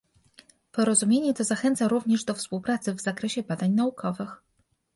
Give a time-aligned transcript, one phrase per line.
[0.71, 4.43] Porozumienie to zachęca również do współpracy w zakresie badań naukowych